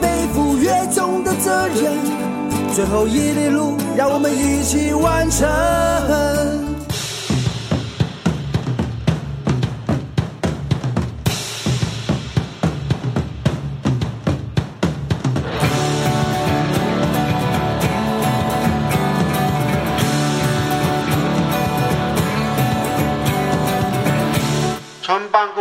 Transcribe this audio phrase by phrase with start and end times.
[0.00, 1.92] 背负越重的责任。
[2.74, 6.55] 最后一里路，让我们一起完成。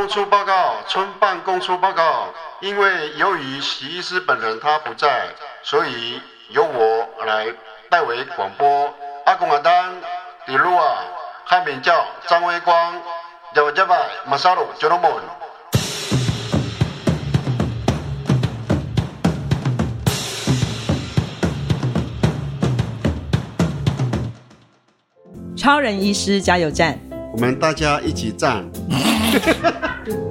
[0.08, 2.30] 出报告，村办公出报告。
[2.62, 5.28] 因为由于徐医师本人他不在，
[5.62, 7.48] 所以由我来
[7.89, 8.94] 代为广播。
[9.26, 9.94] 阿公阿丹，
[10.48, 10.98] 李路啊，
[11.45, 12.94] 汉名叫张威光，
[13.53, 13.95] 叫叫吧，
[14.26, 15.11] 马萨鲁，九龙门。
[25.58, 27.00] 超人医师加油站，
[27.33, 28.64] 我们大家一起站。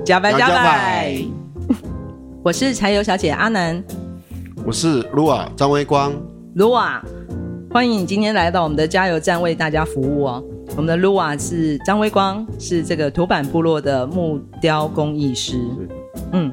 [0.05, 1.13] 加班加班，
[2.43, 3.83] 我是柴油小姐阿南，
[4.65, 6.13] 我是卢瓦张威光，
[6.55, 7.03] 卢瓦，
[7.71, 10.45] 欢迎你今天来到我们的加油站为大家服务哦。
[10.77, 15.59] 我们的卢瓦是张威光，是这个土板部落的木雕工艺师。
[16.33, 16.53] 嗯，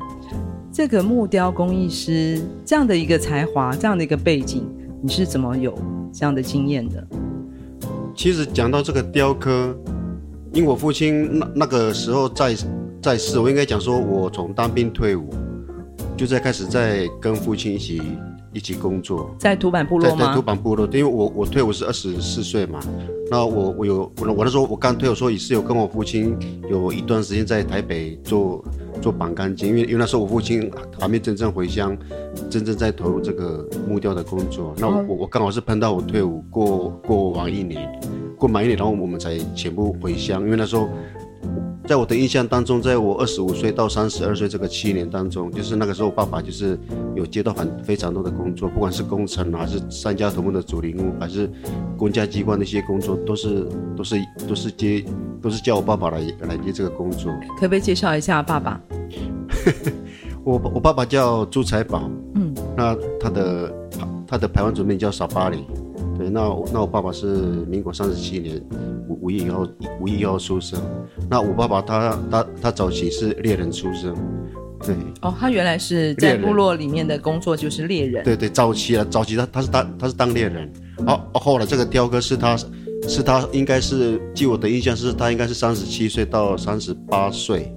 [0.72, 4.64] 这个木雕工艺师这样的一个才华，这样的一个背景，
[5.02, 5.78] 你是怎么有
[6.12, 7.06] 这样的经验的？
[8.16, 9.76] 其实讲到这个雕刻。
[10.54, 12.54] 因为我父亲那那个时候在
[13.02, 15.34] 在世，我应该讲说，我从当兵退伍，
[16.16, 18.02] 就在开始在跟父亲一起
[18.54, 20.28] 一起工作，在土板部落吗？
[20.28, 22.80] 在土板部落，因为我我退伍是二十四岁嘛，
[23.32, 26.38] 那我我有我我那时候我刚退伍，说也是有跟我父亲
[26.70, 28.64] 有一段时间在台北做
[29.02, 31.98] 做板钢筋，因为因为那时候我父亲还没真正回乡，
[32.52, 37.90] 真正在投入这个木雕的工作，那我我刚好是碰到我退伍过过完一年。
[38.38, 40.42] 过满一年，然后我们才全部回乡。
[40.42, 40.90] 因为那时候，
[41.92, 46.80] 在我的印象当中，在我二十五岁到三十二岁这个七年当中，就是那个时候，爸爸就是
[47.16, 51.52] 有接到很非常多的工作，不管是工程还是三家头目的祖灵屋，还是
[51.98, 54.16] 公家机关的一些工作，都是都是
[54.48, 55.04] 都是接，
[55.42, 57.30] 都是叫我爸爸来来接这个工作。
[57.60, 58.80] 可不可以介绍一下爸爸？
[60.46, 63.74] 我我爸爸叫朱财宝，嗯，那他的
[64.26, 65.66] 他的台湾族名叫沙巴里。
[66.18, 67.26] 对，那我那我爸爸是
[67.68, 68.62] 民国三十七年
[69.32, 69.68] 五五月一号
[70.02, 70.80] 五一号出生。
[71.30, 74.16] 那我爸爸他他他早期是猎人出生，
[74.84, 74.96] 对。
[75.22, 78.24] 哦，他原来是在部落里面的工作就是猎人。
[78.24, 80.72] 对对，早期啊，早期他他是当他是当猎人。
[81.08, 82.58] 哦，后来这个雕刻是他
[83.08, 87.74] 是他应该是，据我的印象是他应该是三十七岁到三十八岁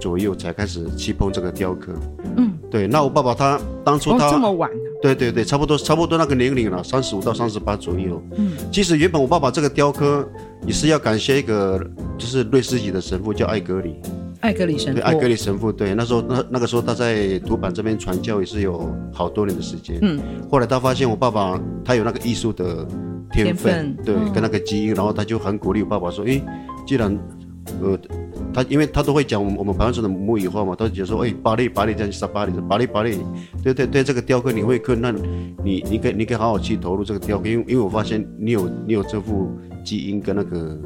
[0.00, 1.92] 左右才开始去碰这个雕刻。
[2.36, 2.86] 嗯，对。
[2.86, 4.70] 那我爸爸他当初他、哦、这么晚。
[5.02, 8.22] 对对对，差不多差不多那个年龄了，三十五到三十八左右。
[8.36, 10.24] 嗯，其实原本我爸爸这个雕刻
[10.66, 11.78] 也是要感谢一个，
[12.16, 13.96] 就是瑞士籍的神父叫艾格里。
[14.40, 15.00] 艾格里神父。
[15.00, 15.72] 对，艾格里神父。
[15.72, 19.98] 对，那时候那那个时候他在土坂这边传教也是有好多年的时间。
[20.02, 20.20] 嗯。
[20.50, 22.86] 后来他发现我爸爸他有那个艺术的
[23.30, 26.42] 天分，对，嗯、跟那个基因，然后他就很鼓励我爸爸说：“诶，
[26.86, 27.16] 既然，
[27.80, 27.98] 呃。”
[28.54, 33.16] 他因为他都会讲我们我们排湾省的母语话嘛，他就说，哎，巴黎巴黎这样说巴黎，巴黎巴黎，
[33.64, 35.10] 对对对，这个雕刻你会刻，那
[35.64, 40.76] 你你可以你可以好好去投入这个雕刻，因为因为我发现你有你有这副基因跟那个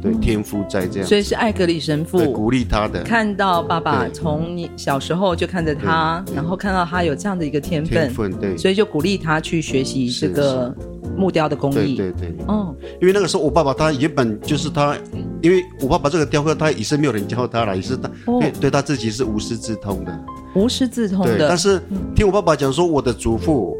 [0.00, 10.74] 对天赋在这样，所以是艾格里神父鼓励他的，看到爸爸从你小时候就看着他，然后看到他有这样的一个天分，天分对，所以就鼓励他去学习这个
[11.16, 14.96] 木雕的工艺，对对对，哦，因为那个时候我爸爸他原本就是他。
[15.40, 20.20] 因为我爸爸这个雕刻，他也是没有人教他了，也是他、哦、对对他自己是无师自通的，
[20.56, 21.38] 无师自通的。
[21.38, 21.80] 对，但是
[22.12, 23.76] 听我爸爸讲说，我的祖父，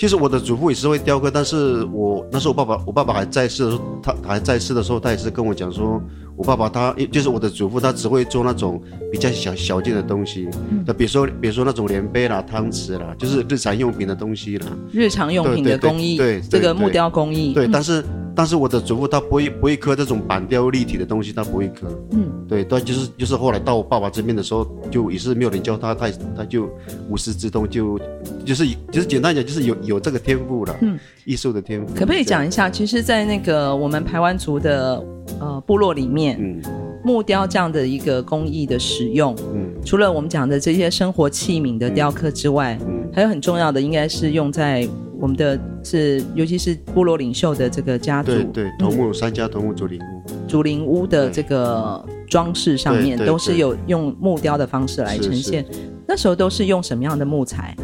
[0.00, 6.00] 其实我的祖父也是会雕刻，但是我那时候我爸爸我爸爸还在世的时候，他还在世的时候，他也是跟我讲说。
[6.36, 8.80] 我爸爸他就是我的祖父，他只会做那种
[9.12, 10.48] 比较小小件的东西，
[10.86, 14.66] 那、嗯、比如说比如说那种连杯啦、汤匙啦，就是日常用品的东西啦。
[14.90, 17.52] 日常用品的工艺，对这个木雕工艺。
[17.52, 18.02] 对，但是
[18.34, 21.88] 但是我的祖父他不会不会刻这种板雕立体的东西，他不会刻。
[22.12, 26.68] 嗯，对，他就是就是后来到我爸爸这边的时候，就也是没有人教他，他他就
[27.08, 27.98] 无师自通，就
[28.44, 30.76] 就是就是简单讲，就是有有这个天赋了。
[30.80, 31.92] 嗯，艺术的天赋。
[31.94, 32.70] 可不可以讲一下？
[32.70, 35.04] 其实，在那个我们排湾族的
[35.40, 36.38] 呃部落里面。
[36.40, 36.62] 嗯，
[37.02, 44.86] 木雕这样的一个工艺的使用，嗯，除了我们讲的这些生活器皿的雕刻之外，嗯，还有很重要的应该是用在
[45.20, 55.64] 我们的是，尤其是部落领袖的这个家族，对对，头目三家头目竹林屋，竹林屋的这个装饰上面都是有用木雕的方式来呈现。
[56.08, 57.76] 那时候都是用什么样的木材？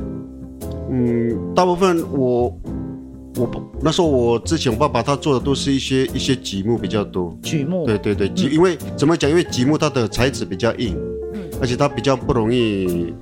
[0.91, 2.53] 嗯，大部分我。
[3.39, 3.47] 我
[3.83, 9.29] 那时候我之前我爸爸他做的都是一些一些榉木比较多，榉木对对对，榉、嗯、因为怎么讲？
[9.29, 11.26] 因为榉木它的材质比较硬，嗯，
[11.61, 13.13] 而且它比较不容易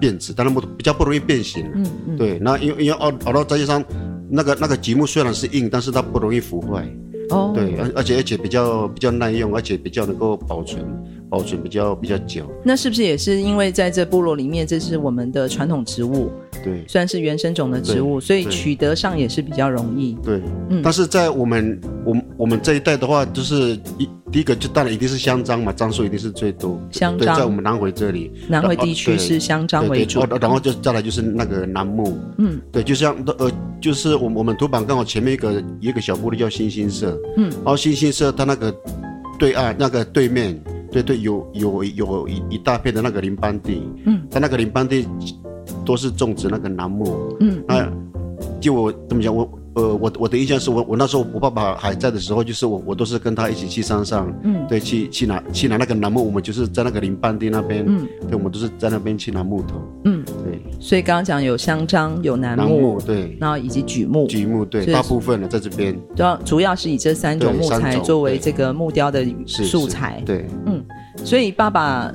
[0.00, 3.84] 变质，当然不比较不容易变形，嗯嗯，对，那因为因为熬熬到再加上
[4.30, 6.88] 那个那个积木虽然是硬，但是它不容易腐坏，
[7.30, 10.84] 哦，对，而而且而且比较比较耐用，而且比较能够保存。
[11.30, 16.30] 保存比较比较久，那是不是也是因为在这部落里面，这是我们的传统植物，
[16.64, 20.16] 对，算是原生种的植物，所以取得上也是比较容易。
[20.22, 20.80] 对，嗯。
[20.82, 26.80] 但是在我们我我们这一代的话，就是一第一个就当然一定是香樟嘛，樟树一定是最多。
[26.90, 27.36] 香樟。
[27.36, 33.50] 在我们南回这里，南回地区是香樟为主，然后就再来就是那个楠木，嗯，对，就像呃，
[33.80, 38.74] 就是我我们土板刚好前面一个一个小部落叫星星社，嗯，然后星星社它那个
[39.38, 40.58] 对岸那个对面。
[40.90, 45.06] 对对，有有有一一大片的那个林班地，嗯，它那个林班地
[45.88, 47.90] 都是种植那个楠木，嗯，那
[48.60, 70.84] 就我怎么讲，我呃我我的印象是我我那时候我爸爸还在的时候，就是我我都是跟他一起去山上，嗯，对，去去拿去拿那个楠木，我们就是在那个林半地那边，嗯，对，我们都是在那边去拿木头，嗯，对，所以刚刚讲有香樟，有楠木，木，对，然后以及榉木，榉木，对，大部分的在这边，主要主要是以这三种木材作为这个木雕的素材，对，嗯。
[71.24, 72.12] 所以爸爸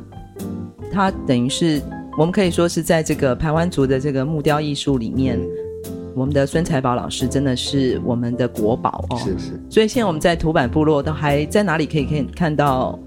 [0.89, 1.81] 他等于是
[2.15, 9.17] 我们可以说是在这个排湾族的这个木雕艺术里面，嗯、我们的孙财宝老师真的是我们的国宝哦。
[9.17, 9.59] 是是。
[9.67, 12.99] 所以现在我们在土坂部落都还在哪里可以可以看到？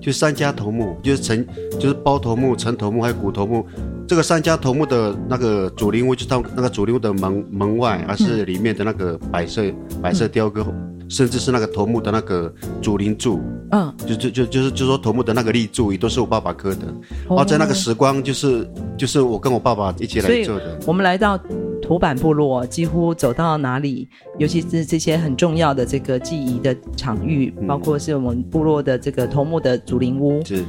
[0.00, 1.44] 就三家头目，就是陈
[1.80, 3.66] 就是包头目、陈头目还有古头目。
[4.06, 9.64] 这个三家头目的那个主灵屋，就到那个主灵屋的门门外，而是里面的那个摆设
[10.00, 10.64] 摆设雕刻。
[10.68, 16.86] 嗯甚至是那个头目的那个竹林柱，嗯，就就就就是就说头目的那个立柱也都是我爸爸刻的，
[17.28, 20.78] 哦，在那个时光就是就是我跟我爸爸一起来做的。
[20.86, 21.38] 我们来到
[21.80, 24.08] 土坂部落，几乎走到哪里，
[24.38, 30.64] 尤其是这些很重要的这个记忆的场域，嗯，包括是我们部落的这个头目的祖灵屋，是。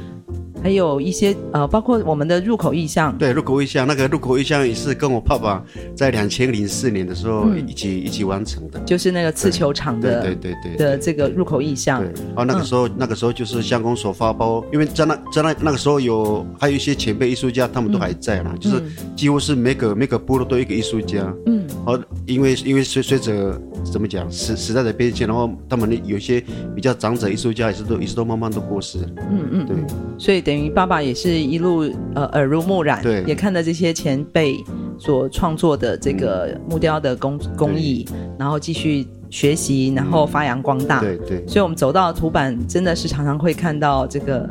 [0.62, 3.16] 还有一些呃，包括我们的入口意向。
[3.16, 5.64] 对，入口意向，那个入口意向也是跟我爸爸
[5.94, 8.78] 在两千零四年的时候一起、嗯、一起完成的。
[8.80, 12.00] 就是那个刺球场的，对对对，对的这个入口意向。
[12.00, 18.82] 对，然后那个时候、嗯、那个时候就是乡公所发包，因为在那在那那个时候有还有一些前辈艺术家，他们都还在啦，嗯、就是
[19.16, 21.22] 几乎是每个每个部落都有一个艺术家。
[21.46, 21.57] 嗯。
[21.88, 26.38] 好，因为因为随随着怎么讲时时代的变迁，然后他们的有些
[26.76, 28.98] 比较长者艺术家也是都也是都慢慢都过世。
[29.30, 29.74] 嗯嗯，对。
[30.18, 34.62] 所以等于爸爸也是一路呃耳濡目染，对，也看到这些前辈
[34.98, 38.06] 所创作的这个木雕的工、嗯、工艺，
[38.38, 41.00] 然后继续学习，然后发扬光大。
[41.00, 41.46] 嗯、对对。
[41.46, 44.46] 所以我们走到图版，真的是常常会看到这个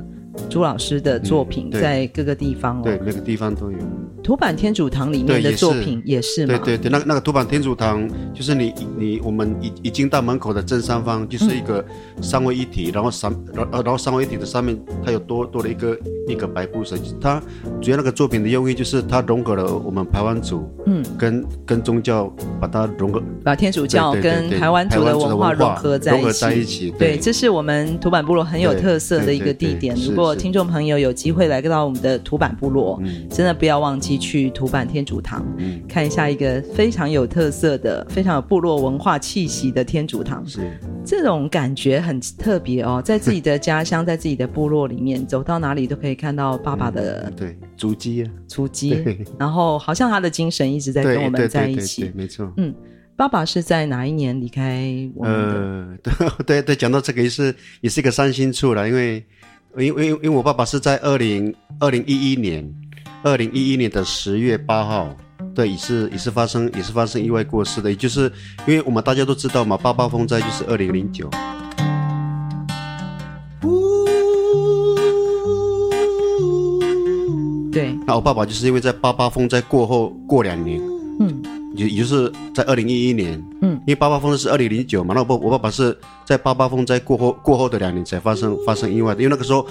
[0.50, 2.82] 朱老师的作品在各个地方哦。
[2.84, 3.78] 对，每个地方都有。
[4.28, 6.60] 土坂天主堂里面的作品也是吗？
[6.66, 11.82] 对对对，那个那个土坂天主堂就是你你我们已已经到门口的正上方就是一个
[12.22, 15.98] 三位一体，嗯、然后三然然后三位一体的上面它有多多了一个
[16.28, 17.42] 一个白布神，它
[17.82, 26.92] 主要那个作品的用意就是它融合了我们台湾族，嗯，跟跟宗教把它融合，把天主教跟台湾族的文化融合在一起，融合在一起。
[26.92, 29.96] 对，对，这是我们土坂部落很有特色的一个地点。
[29.96, 34.17] 如果听众朋友有机会来到我们的土坂部落，嗯，真的不要忘记。
[34.18, 40.60] 去土坂天主堂，嗯，看一下一个非常有特色的、非常有部落文化气息的天主堂，是。
[41.06, 49.04] 这种感觉很特别哦，在自己的家乡， 在自己的部落里面，走到哪里都可以看到爸爸的、嗯、对足迹啊，足迹，
[49.40, 52.76] 然后好像他的精神一直在跟我们在一起，对对对对没错，嗯，
[53.16, 55.54] 爸爸是在哪一年离开我们的？
[55.54, 56.14] 呃，对
[56.46, 59.26] 对对，讲到这个也是也是一个伤心处了，因为
[59.78, 62.70] 因为因为我爸爸是在二零二零一一年。
[63.28, 65.14] 二零一一年的十月八号，
[65.54, 68.32] 对，也是也是发生也是发生意外过世的，也就是
[68.66, 71.30] 因为我们大家都知道嘛，八八风灾就是二零零九。
[77.70, 80.82] 对，那我爸爸就是因为在八八风灾过后过两年，
[81.20, 81.44] 嗯，
[81.76, 89.68] 也也就是在二零一一年，嗯，因为八八风灾是二零零九嘛，那我我爸爸是在八八风灾过后过后的两年才发生发生意外的，因为那个时候。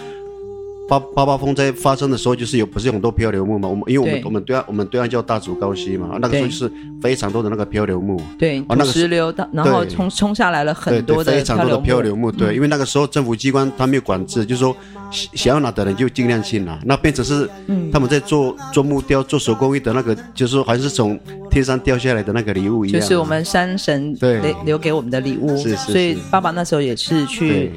[0.88, 3.68] 八八八风灾发生的时候，就是有不是有很多漂流木嘛？
[3.68, 8.20] 我们因为我们我们对岸我们对岸叫大竹高溪嘛，那个时候就是非常多的那个漂流木。
[8.38, 12.54] 对，啊那个土石流，然后冲冲下来了很多的对非常多的漂流木，对，嗯。
[12.54, 14.74] 因为那个时候政府机关他没有管制，就是说
[15.10, 17.48] 想想要拿的人就尽量去拿，那变成是
[17.92, 21.18] 他们在做做木雕、做手工艺的那个，就是说还是从
[21.50, 24.36] 天上掉下来的那个礼物一样，就是我们山神对。
[24.40, 27.72] 留留给我们的礼物，是是所以爸爸那时候也是去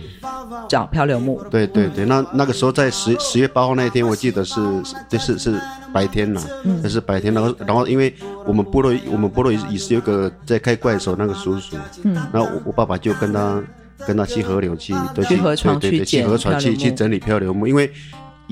[0.67, 4.59] 找漂流木，对对对，那那个时候在十十月八号那一天，我记得是
[5.07, 5.59] 就是是
[5.93, 8.13] 白天呐，嗯那是白天，然后然后因为
[8.45, 13.61] 我们部落我们部落也是有个在开怪手那个叔叔，嗯，然后我我爸爸就跟他
[14.05, 17.91] 跟他去河流去对去河床对对对去河床漂流木去去整理漂流木，因为。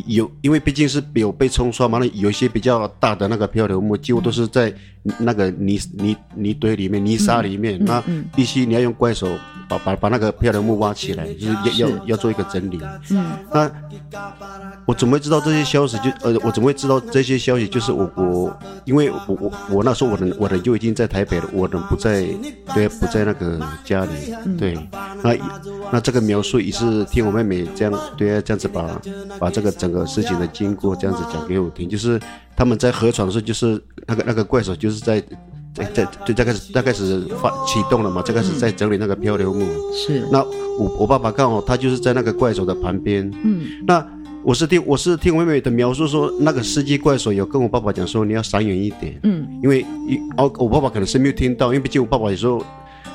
[0.06, 4.74] 有，因为毕竟是有被冲刷嘛，那有一些比较大的那个漂流木，几乎都是在
[5.20, 8.04] 那个泥泥泥堆里面、泥沙里面，那
[8.36, 9.28] 必须你要用怪手
[9.68, 12.80] 把把把那个漂流木挖起来，就是要是要要做一个整理。
[13.10, 13.72] 嗯，那
[14.86, 15.98] 我怎么会知道这些消息？
[15.98, 17.68] 就呃，我怎么会知道这些消息？
[17.68, 22.28] 就是我我，因为我我我那时候我的我的就已经在台北了，我的不在，
[22.74, 24.12] 对，不在那个家里，
[24.58, 24.78] 对，
[25.24, 25.36] 那
[25.92, 29.02] 那这个描述也是听我妹妹这样对这样子把
[29.40, 32.20] 把这个整个事情的经过这样子讲给我听，就是
[32.56, 35.24] 他们在河床的时候，就是那个那个怪手就是在。
[35.74, 39.64] 在在对，在开始在开始发启动了嘛，在开始在整理那个漂流木。
[39.94, 40.40] 是那
[40.80, 43.32] 我我爸爸刚好他就是在那个怪手的旁边。
[43.44, 44.04] 嗯，那
[44.44, 49.20] 我是听我是听我妹妹的描述说，那个司机怪手有跟我爸爸讲说，你要闪远一点。
[49.22, 52.60] 嗯，因为一哦，我爸爸可能是没有听到，因为毕竟我爸爸有时候。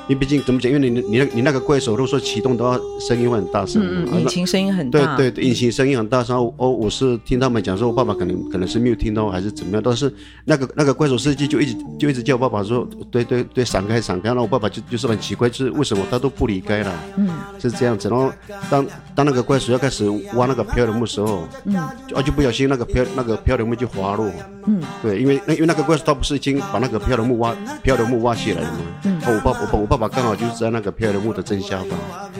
[0.07, 0.71] 因为毕竟怎么讲？
[0.71, 3.81] 因为你你那你那个怪手，如果说启动的话，声音会很大声。
[3.83, 5.15] 嗯，引擎声音很大。
[5.15, 6.35] 对对，引擎声音很大声。
[6.57, 9.81] 哦，我是听他们讲说，我爸爸可能可能是没有听到，还是怎么样？
[9.83, 10.13] 但是
[10.45, 14.29] 那个那个怪手司机就一直就一直叫我爸爸说，对对对，闪开闪开。
[14.29, 16.93] 然后我爸爸就就是很奇怪，就是为什么他都不离开了？
[17.17, 17.29] 嗯，
[17.59, 18.09] 是这样子。
[18.09, 18.31] 然后
[18.69, 24.29] 当当那个怪手要开始挖那个漂流木的时候，嗯，啊就不小心那个漂那个漂流木就滑落。
[24.65, 28.77] 嗯，对，因为那因为那个怪手他不是已经把那个漂流木挖漂流木挖起来了吗？
[29.05, 31.89] 嗯，我爸我爸我爸爸刚好就是在那个漂流木的正下方，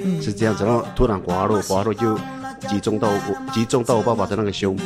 [0.03, 2.17] 嗯，是这样子，然后突然滑落，滑落就
[2.67, 4.83] 集中到我，集中到我爸爸的那个胸部，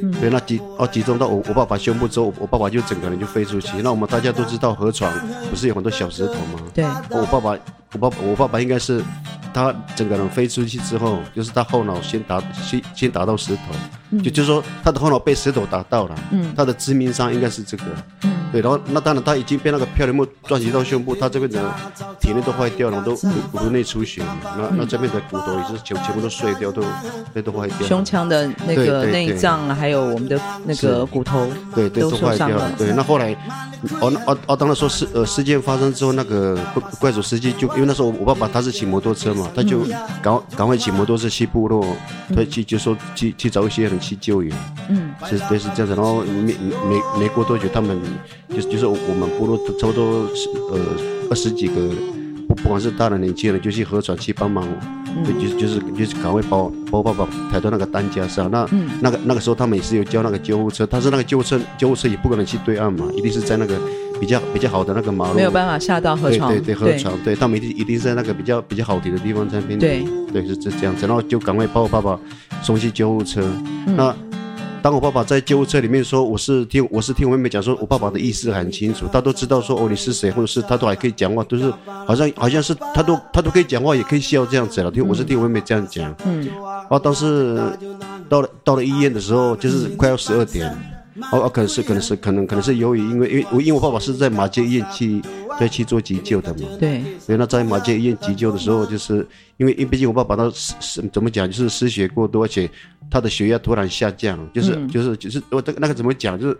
[0.00, 3.82] 嗯，对，那集哦集中到我我爸爸胸部之后，我爸爸就整个人就飞出去。
[3.82, 5.12] 那我们大家都知道河床
[5.50, 6.62] 不是有很多小石头吗？
[6.72, 7.50] 对，我爸爸
[7.92, 9.04] 我爸爸我爸爸应该是
[9.52, 13.62] 他整个人飞出去之后，就是他后脑先打先先打到石头，
[14.10, 17.84] 嗯、就就是说他的后脑被石头打到了，嗯，他的致命伤应该是这个，
[18.24, 18.36] 嗯。
[18.52, 21.72] 对，然后那当然他已经被那个漂流木撞击到胸部，他这边的
[22.18, 26.82] 体内都坏掉了，都骨骨内出血，那那这边的骨头也是全全部都碎掉，都
[27.32, 27.86] 都都坏掉。
[27.86, 32.72] 胸腔的那个内脏还有我们的那个骨头，对对都坏掉了。
[32.76, 33.32] 对，那后来，
[34.00, 39.84] 哦那哦哦，当然说事呃事件发生之后，那个怪怪主司机就因为那时候我爸爸他是骑摩托车嘛，他就
[40.20, 41.86] 赶赶快骑摩托车去部落，
[42.34, 44.56] 他去就说去去找一些人去救援。
[44.88, 46.54] 嗯，是对是这样子，然后没
[46.88, 48.00] 没没过多久他们。
[48.48, 50.80] 就是就是我们部落差不多十呃
[51.30, 51.74] 二十几个，
[52.48, 54.66] 不不管是大的年轻人，就去河床去帮忙，
[55.06, 58.50] 嗯、就就就是就是赶快把我把我爸爸抬到那个担架上。
[58.50, 63.78] 那、嗯、那个那个时候他们也是有叫那个救护车，但是那个救护车救护车也不可能去对岸嘛，一定是在那个
[64.20, 66.50] 比较比较好的那个马路，没有办法下到河床。
[66.50, 69.78] 对对对，河床，对，他们一定一定是在那个比较比较好停的地方在那边。
[69.78, 72.18] 对对是这这样子，然后就赶快把我爸爸
[72.62, 73.40] 送去救护车。
[73.86, 74.14] 嗯、那。
[74.82, 84.90] 当我爸爸在救护车里面说，我是听我是听我妹妹讲说，我爸爸的意思很清楚，他都知道说哦你是谁，或者是他都还可以讲话，都是好像好像是他都他都可以讲话，也可以笑这样子了。
[84.90, 87.60] 听我是听我妹妹这样讲，嗯，然后当时
[88.26, 90.74] 到了到了医院的时候，就是快要十二点，
[91.32, 95.20] 哦哦，可能是可能是可能可能是由于因为因为我因为我爸爸是在马街医院去
[95.58, 102.70] 再去做急救的嘛，对，所以那在马街医院急救的时候，就是因为因为毕竟我爸爸他失失怎么讲，就是失血过多，而且。
[103.12, 106.56] 他的血压突然下降，就是、嗯、就是就是我这个那个怎么讲，就是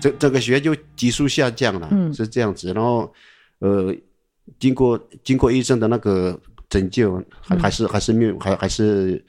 [0.00, 2.72] 这这个血压就急速下降了，嗯、是这样子。
[2.72, 3.08] 然后
[3.60, 3.94] 呃，
[4.58, 6.36] 经过经过医生的那个
[6.68, 9.24] 拯救，还还是还是没有，还还是还是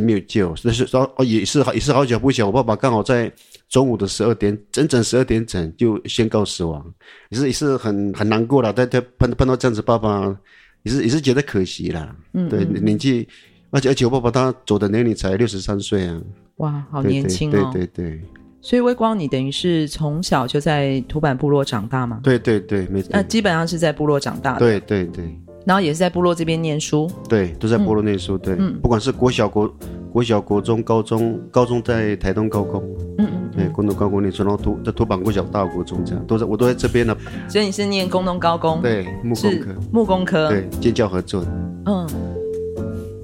[0.00, 0.54] 没有救。
[0.64, 3.30] 那是说哦，也是也是好久不久，我爸爸刚好在
[3.68, 6.84] 中午的十二点，整整十二点整就宣告死亡，
[7.28, 8.72] 也是也是很很难过了。
[8.72, 10.36] 但他碰碰到这样子，爸爸
[10.82, 12.16] 也是也是觉得可惜啦。
[12.32, 13.28] 嗯，对年纪。
[13.70, 16.18] 而且而且我爸爸他走的年龄才六十三岁啊！
[16.56, 17.70] 哇，好年轻哦！
[17.70, 18.20] 对对对。
[18.62, 22.18] 所以微光，你等于是从小就在土坂部落长大吗？
[22.22, 23.10] 对对对，没错。
[23.12, 24.60] 那基本上是在部落长大的。
[24.60, 25.38] 对对对。
[25.68, 27.10] 然后也是在部落这边念书。
[27.28, 28.38] 对，都在部落念书。
[28.38, 29.70] 对，不管是国小、国
[30.10, 32.82] 国小、国中、高中，高中在台东高工。
[33.18, 33.50] 嗯嗯。
[33.54, 37.14] 对，工农高工念书，然后土在土板国小、大国中这样，都在我都在这边呢。
[37.50, 38.80] 所以你是念工农高工？
[38.80, 39.74] 对，木工科。
[39.92, 40.48] 木工科。
[40.48, 41.44] 对，建教合作。
[41.84, 42.08] 嗯。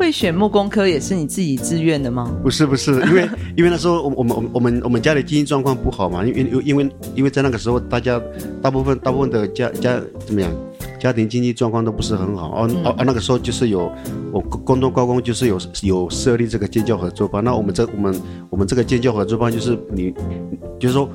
[0.05, 2.31] 会选木工科也是你自己自愿的吗？
[2.43, 8.21] 不是不是，因为 因为那时候我我们我们我们家里经济状况不好嘛，因为因为因为在那个时候大家
[8.61, 10.51] 大部分大部分的家家怎么样？
[11.01, 13.91] 家庭经济状况都不是很好哦哦啊，那个时候就是有
[14.31, 18.21] 我工东高工就是有有设立这个建教合作班，那我们这我们
[18.51, 20.15] 我们这个建教合作班就是你，
[20.79, 21.09] 就是说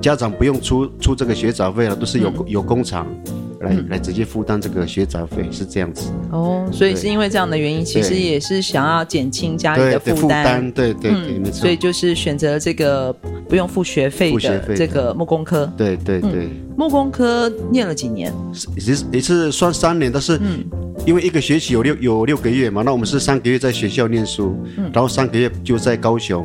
[0.00, 3.06] 家长不用出出这个学杂费了，都是有有工厂
[3.64, 6.10] 来、嗯、来直接负担这个学杂费，是这样子。
[6.30, 11.60] 哦，所以是因为这样的原因，其实也是想要减轻家里的负担，对对对，对，没错。
[11.62, 13.12] 所以就是选择这个
[13.48, 16.30] 不用付学费的这个木工科，对对对。
[16.30, 18.34] 嗯木工科念了几年？
[18.74, 20.40] 也是，也是算三年，但是
[21.06, 26.42] 因为一个学期有六有六个月嘛，那我们是三个月在学校念书，嗯、然后三个月就在高雄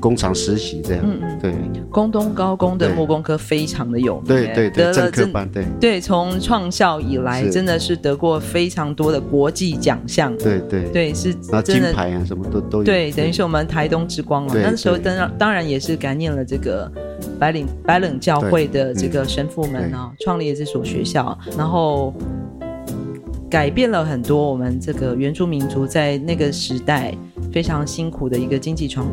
[0.00, 1.04] 工厂实习这样。
[1.04, 1.54] 嗯嗯，对。
[1.90, 5.64] 工东高工的木工科非常的有名，对对对，正科班，对。
[5.80, 10.84] 对，从创校以来真的是得过非常多的国际奖项，对对。
[10.90, 14.54] 对，是拿金牌啊什么都都有，对，等于是我们台东之光了。
[14.54, 16.90] 那时候当然当然也是感念了这个。
[17.36, 22.12] 白领白冷教会的这个神父们啊，创立了这所学校，然后
[23.50, 27.14] 改变了很多我们这个原住民族在那个时代
[27.52, 29.06] 非常辛苦的一个经济状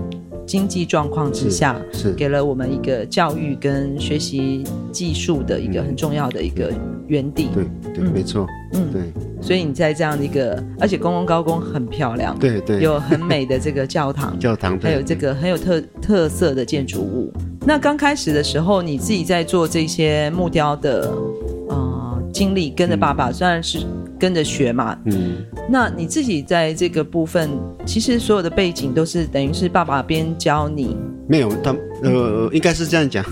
[0.45, 6.71] 经济状况之下，是给了我们一个教育跟学习技术的一个很重要的一个
[7.07, 7.49] 原地。
[7.53, 8.45] 对对，没错。
[8.73, 9.01] 嗯，对。
[9.41, 17.33] 所以你在这样的一个，而且公共高工很漂亮，对对，有很美的这个教堂， 教堂，还有这个很有特特色的建筑物。
[17.65, 21.11] 那刚开始的时候，你自己在做这些木雕的
[21.69, 23.79] 呃经历，跟着爸爸，虽然是
[24.19, 25.37] 跟着学嘛，嗯，
[25.69, 27.49] 那你自己在这个部分，
[27.85, 30.95] 其实所有的背景都是等于是爸爸边教你，
[31.27, 33.23] 没有他呃，应该是这样讲。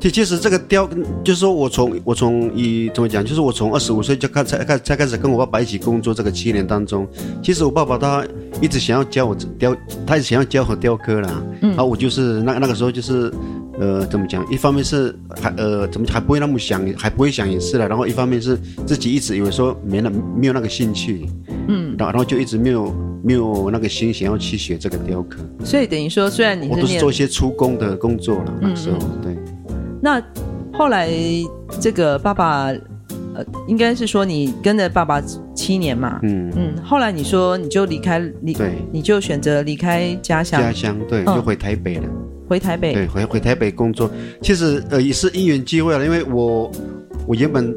[0.00, 0.88] 其 其实这个雕，
[1.24, 7.06] 就是说我从我从一怎么讲，就是我从二十五岁就开才开才开始跟我爸爸一起工作，这个七年当中，
[7.42, 8.24] 其实我爸爸他
[8.60, 9.74] 一直想要教我雕，
[10.06, 13.32] 他一直想要教我雕刻啦，嗯，然后我就是那那个时候就是。
[13.80, 14.44] 呃，怎么讲？
[14.50, 17.88] 一方面是还呃，怎么还不会那么想，还不会想也是了。
[17.88, 21.26] 然后一方面是自己一直以为说没那没有那个兴趣，
[21.68, 25.38] 嗯，然后然后就一直没有没有那个心想要去学这个雕刻。
[25.64, 29.36] 所以等于说，虽然你是我都是做一些出工的工作了，那时候对。
[30.00, 30.22] 那
[30.72, 31.10] 后来
[31.80, 32.66] 这个爸爸，
[33.34, 35.22] 呃，应该是说你跟着爸爸
[35.54, 36.82] 七年嘛，嗯嗯。
[36.82, 42.04] 后来你说你就离开离，对，你就选择离开家乡，家乡对，就回台北了。
[42.48, 46.70] 回台北，对，回回台北工作，其实呃也是因缘机会了，因为我
[47.26, 47.74] 我原本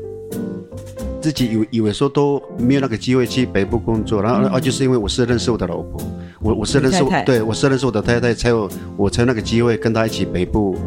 [1.21, 6.01] 自己以以为说都没有那个机会去北部工作，然后啊就是因为我是认识我的老婆，
[6.41, 10.77] 我我是认识我，对我是认识我的太太，才有我才有那个机会跟她一起北部。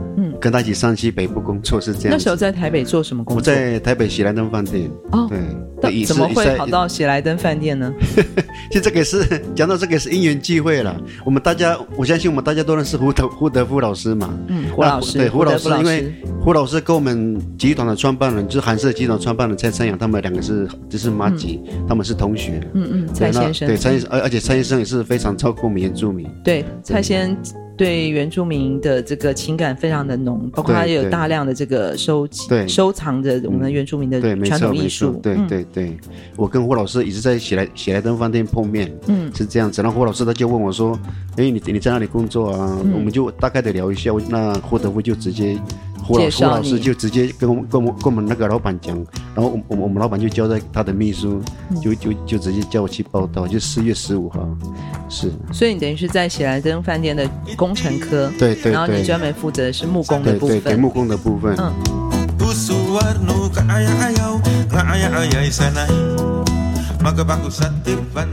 [0.41, 2.11] 跟他一起上去北部工作是这样。
[2.11, 3.41] 那时候在台北做什么工作？
[3.41, 4.91] 我在台北喜来登饭店。
[5.13, 5.39] 哦，对。
[6.07, 7.93] 怎么会跑到喜来登饭店呢？
[8.73, 9.23] 其实这个也是
[9.55, 10.99] 讲到这个是因缘际会了。
[11.27, 14.35] 我们大家，我相信我们大家都认识胡德胡德夫老师嘛。
[14.49, 15.19] 嗯，胡老师。
[15.19, 22.67] 对，胡老师，因为胡老师跟我们集团的创办人，就是韩式集团创办人蔡三阳，他们两个是就是妈吉，他们是同学。
[22.73, 23.69] 嗯嗯，蔡先生。
[23.69, 26.27] 对，蔡先生，而而且蔡先生也是非常照顾我们原住民。
[26.43, 27.37] 对，蔡先。
[27.77, 35.19] 对原住民的这个情感非常的浓，包括他也有大量的这个收集、收藏着我们原住民的传统艺术。
[35.23, 35.97] 对对对，
[36.37, 39.83] 我跟霍老师一直在喜来喜来登饭店碰面，嗯，是这样子。
[39.83, 40.99] 然后霍老师他就问我说
[41.37, 44.11] ：“哎，你你在哪里工作啊？”我们就大概的聊一下。
[44.29, 45.59] 那霍德夫就直接。
[46.05, 48.95] 胡老胡老师就直接跟我们跟我们跟我们那个老板讲，
[49.35, 51.43] 然后我我我们老板就交代他的秘书，
[51.83, 54.47] 就就就直接叫我去报道，就四月十五号，
[55.09, 55.33] 是。
[55.53, 61.57] 所以你等于是在喜来登饭店的工程科，对对对，然后你专门负责的是木工的部分，对对，木工的部分。
[61.59, 61.73] 嗯。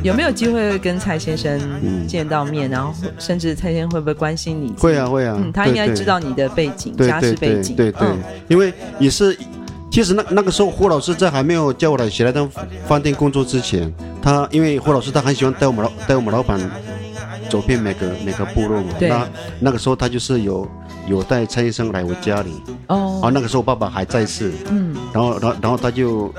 [0.03, 1.59] 有没有机会跟蔡先生
[2.07, 2.69] 见到面？
[2.69, 4.73] 然后甚至蔡先生会不会关心你？
[4.77, 7.75] 会啊会啊，嗯，他应该知道你的背景、家世背景。
[7.75, 8.07] 对对，
[8.47, 9.37] 因为也是，
[9.91, 12.49] 其实那那个时候胡老师在还没有叫我来喜来登
[12.87, 16.59] 饭店工作之前，他因为胡老师他很喜欢带我们老带我们老板
[17.49, 18.93] 走遍每个每个部落嘛。
[18.99, 19.27] 那
[19.59, 20.67] 那个时候他就是有
[21.07, 22.51] 有带蔡先生来我家里
[22.87, 26.33] 哦，啊那个时候爸爸还在世，嗯，然后然后然后他就。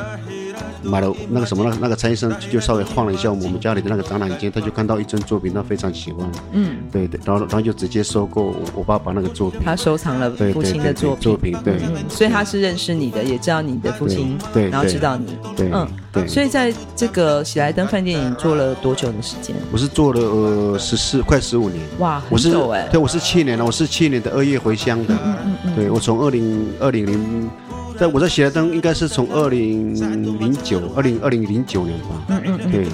[0.82, 6.30] 买了那个什么，那那个蔡医生就稍微晃了一下我们家里的那个展览间，他就看到一尊作品，他非常喜欢。
[6.52, 9.60] 嗯，对对，然后然后就直接收购我爸爸那个作品。
[9.64, 11.20] 他收藏了父亲的作品。
[11.22, 16.26] 作品对，嗯，所以他是认识你的，也知道你的父亲，对，然后知道你，对，嗯，对。
[16.26, 19.54] 所以在这个喜来登饭店，你做了多久的时间？
[19.70, 21.80] 我是做了呃十四快十五年。
[21.98, 22.88] 哇，很久哎。
[22.90, 25.14] 对，我是去年了，我是去年的二月回乡的。
[25.24, 25.76] 嗯嗯嗯。
[25.76, 27.50] 对，我从二零二零零。
[27.98, 29.94] 在我在喜来登应该是从二零
[30.38, 32.06] 零九二零二零零九年吧。
[32.28, 32.70] 嗯嗯嗯。
[32.70, 32.86] 对。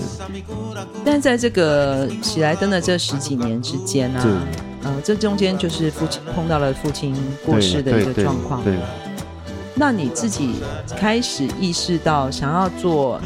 [1.04, 4.42] 但在这个喜来登的这十几年之间呢、啊，
[4.84, 8.62] 呃，这中间就是父亲碰到了父亲过世的一个状况。
[8.62, 8.72] 对。
[8.72, 8.86] 对对对
[9.80, 10.56] 那你自己
[10.96, 13.20] 开始意识到想要做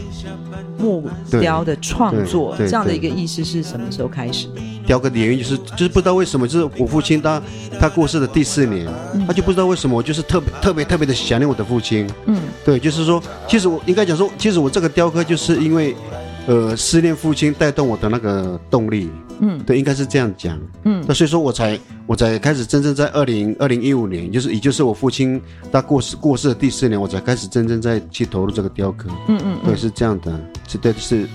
[0.78, 1.08] 木
[1.40, 4.60] 雕的创作这样的一个意识是什么时候开始的？
[4.86, 7.42] 雕刻的原因就是就是不知道为什么，就是我父亲他
[7.80, 12.08] 他过世的第四年，嗯、他就不知道为什么，我就是特别特别特别的想念我的父亲。
[12.26, 15.94] 嗯，对，就是说，其实我应该讲说，其实我这个雕刻就是因为。
[16.44, 25.40] 呃，思念父亲带动我的那个动力，嗯，对，应该是这样讲，嗯，那所以说我才我才开始真正在二零二零一五年，就是也就是我父亲
[25.70, 30.32] 他过世过世的第四年，我才开始真正在去投入这个雕刻，嗯嗯，对，是这样的，
[30.66, 31.28] 是对，是，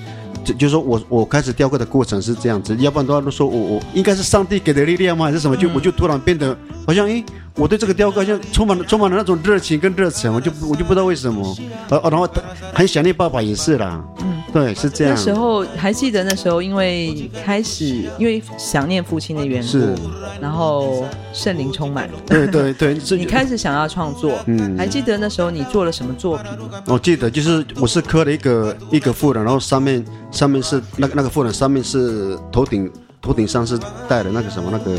[0.48, 5.58] 就就是说我我开始雕刻的过程是这样子，要不然的话都说我我应该是上帝给的力量吗，还是什么？
[5.58, 7.22] 就我就突然变得好像诶，
[7.58, 11.58] 我对这个雕刻好像充满了充满了那种热情跟热忱，我就我就不知道为什么，
[11.90, 12.28] 呃然后
[12.74, 14.38] 很想念爸爸也是啦，嗯。
[14.54, 15.14] 对，是这样。
[15.14, 19.94] 那时候还记得，那时候因为开始，因为想念父亲的缘故，是，
[20.40, 22.14] 然后圣灵充满了。
[22.26, 24.40] 对对对， 你开始想要创作。
[24.46, 26.52] 嗯，还记得那时候你做了什么作品？
[26.88, 32.90] 我记得就是我是刻了一个一个妇人，然后上面上面是那个那个妇人上面是头顶。
[33.28, 34.98] 头顶上是带的那个什么那个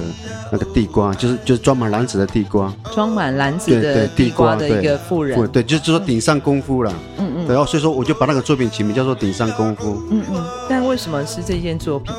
[0.52, 12.14] 那个地瓜，就是就是装满篮子的地瓜，装满篮子的地瓜的一个妇人，对，对，就是说顶上功夫了，嗯嗯，然后所以说我就把那个作品起名叫做顶上功夫，嗯嗯，但为什么是这件作品？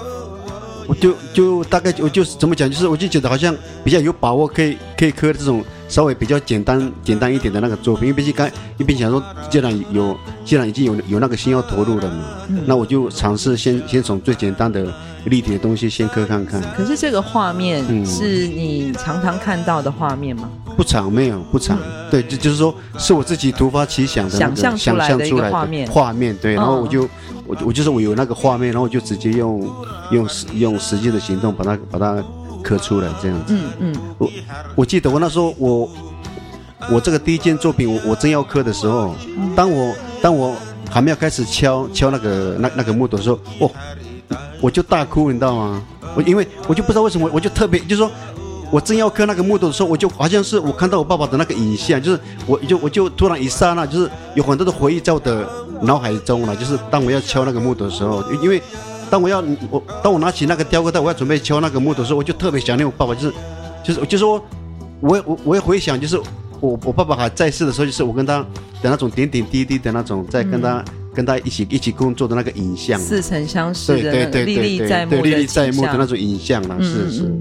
[0.88, 14.86] 我就就大概我就是怎么讲，就是我就觉得好像比较有把握，可以可以刻这种稍微比较简单简单一点的那个作品，因为毕竟刚一边想说，既然有既然已经有有那个心要投入了嘛，嗯、那我就尝试先先从最简单的
[15.26, 16.62] 立体的东西先刻看看。
[16.78, 20.48] 可是这个画面是你常常看到的画面吗？
[20.78, 27.04] 不常，没有不常，嗯、对，就就是说是我自己突发奇想的那个想象出来的一个画面，画面对，然后我就。
[27.04, 27.10] 哦
[27.50, 29.68] 我我就是我有那个画面，然后我就直接用
[30.12, 32.24] 用实用实际的行动把它把它
[32.64, 33.54] 刻出来这样子。
[33.54, 33.96] 嗯嗯。
[34.18, 34.30] 我
[34.76, 35.90] 我记得我那时候我
[36.92, 39.16] 我这个第一件作品我我正要刻的时候，
[39.56, 40.56] 当我当我
[40.90, 43.72] 还没有开始敲敲那个那那个木头的时候，哦，
[44.62, 45.82] 我就大哭，你知道吗？
[46.16, 48.12] 我因为我就不知道为什么，我就特别就是说，
[48.72, 55.48] 我正要刻那个木头的时候，我就好像是我看到我爸爸的那个影像，就是我就我就突然一刹那，就是有很多的回忆在我的。
[55.82, 58.62] 脑海中了，就是当我要敲那个木头的时候，因为
[59.10, 63.34] 当我要我当我拿起那个雕刻刀，我要准备敲那个木头的时候，我就特别想念我爸爸，就是
[63.84, 64.44] 就是就是说，
[65.00, 66.20] 我我我也回想，就是
[66.60, 68.40] 我我爸爸还在世的时候，就是我跟他
[68.82, 77.18] 的那种点点滴滴的那种，在跟他、嗯、跟他一起一起工作的那个影像，似曾相识的历历在目，历历在目的那种影像了，是、嗯、是。
[77.18, 77.34] 是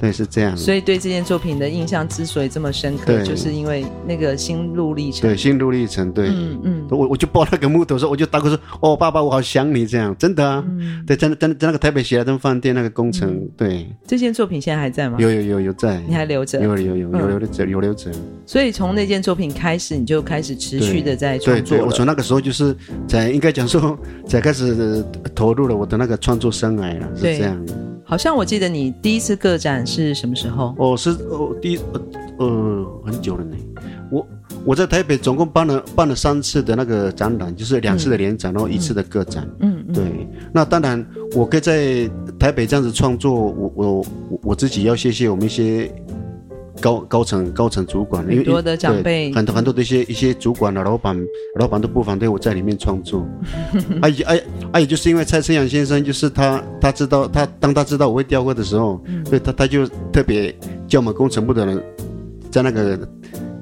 [0.00, 0.56] 对，是这样。
[0.56, 5.28] 所以对这件作品的印象之所以这么深刻，就是因为那个心路历程。
[5.28, 6.28] 对，心路历程，对。
[6.28, 6.86] 嗯嗯。
[6.90, 10.64] 我我就抱那个木头说，我就大哭说：“哦，爸爸，我好想你。”这样，真的啊。
[10.66, 13.86] 嗯、对，真的，真的，在那个台北喜来登饭店那个工程，嗯、对。
[14.06, 15.18] 这件作品现在还在吗？
[15.20, 16.00] 有有有有在。
[16.08, 16.60] 你还留着？
[16.60, 18.10] 有有有有留着，有留着。
[18.46, 21.76] 所以从那件作品开始，你就开始持续的在创作。
[21.76, 22.74] 对，对，我从那个时候就是
[23.06, 27.89] 在应该讲说，才开始投入了我的那个创作生涯了，是这样。
[28.10, 30.74] 好像我记得你第一次个展是什么时候？
[30.78, 32.00] 哦，是哦，第一呃
[32.38, 33.56] 呃很久了呢。
[34.10, 34.26] 我
[34.64, 39.48] 我在台北总共办了办了三次的那个展览，就是两次的联展，嗯、然后一次的个展。
[39.60, 40.28] 嗯，嗯对。
[40.52, 44.04] 那当然，我可以在台北这样子创作，我我
[44.42, 45.88] 我自己要谢谢我们一些。
[46.80, 51.16] 高高层高层主管，很多的长辈，很多很多的一些一些主管啊，老板
[51.58, 53.26] 老板都不反对我在里面创作。
[54.02, 60.54] 哎呀哎哎，就是因为蔡承阳先生，就是他他知道他当他知道我会雕刻的时候，嗯、所以他他就特别
[60.86, 61.82] 叫我们工程部的人
[62.50, 62.98] 在那个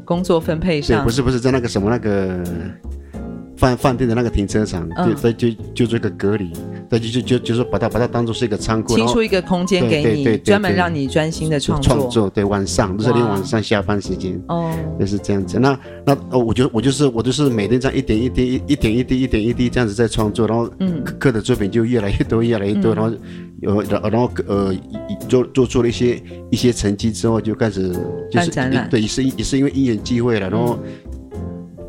[0.05, 2.45] 工作分配上，对，不是不是在那个什么那个。
[3.59, 6.53] 饭饭店的那个停车场，就在就就这个隔离，
[6.89, 11.97] 对，就就就就是把它把它当做是一个仓库，清出一个空间给你，专门让你专心的创作。
[11.99, 15.59] 创作对，晚上就是连晚上下班时间哦，就是这样子。
[15.59, 23.17] 那那哦，我觉得我就是我就是每天这样一点一滴一一点一滴一点一滴这样子在创作，然后嗯，刻的作品就越来越多越来越多，然后
[23.61, 24.73] 有然然后呃
[25.29, 27.93] 做做出了一些一些成绩之后，就开始
[28.31, 28.51] 就是
[28.89, 30.79] 对，也是也是因为因缘机会了，然后。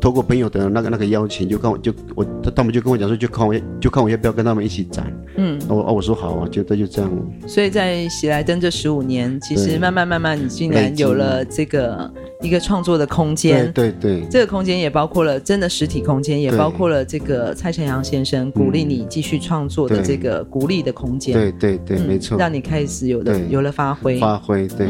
[0.00, 7.10] 透过朋友的那个那个邀请，就看我就我他他们就跟我讲说，就看我就看我要不要跟他们一起展，嗯，哦哦，我说好啊，就这就这样。
[7.46, 12.10] 所以在喜来登这十五年，其实慢慢慢慢，你竟然有了这个
[12.40, 13.70] 一个创作的空间。
[13.72, 21.34] 对对对，这个空间也包括了真的实体空间，也包括了这个蔡成阳先生鼓励你继续创作的这个鼓励的空间。
[21.34, 24.18] 对对对，没错，让你开始有了有了发挥。
[24.18, 24.88] 发挥对。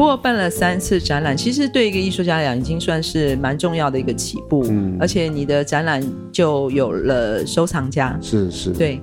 [0.00, 4.64] 不过办了三次展览，其实对一个艺术家来讲，已经算是蛮重要的一个起步。
[4.66, 8.18] 嗯，而且你的展览就有了收藏家。
[8.22, 8.70] 是是。
[8.70, 8.98] 对，